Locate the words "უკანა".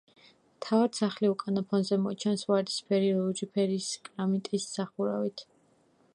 1.33-1.63